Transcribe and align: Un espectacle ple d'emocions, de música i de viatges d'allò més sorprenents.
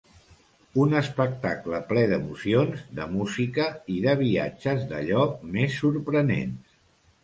Un 0.85 0.95
espectacle 1.01 1.81
ple 1.91 2.07
d'emocions, 2.13 2.83
de 3.03 3.07
música 3.13 3.69
i 3.99 4.01
de 4.09 4.19
viatges 4.27 4.85
d'allò 4.93 5.31
més 5.57 5.83
sorprenents. 5.87 6.79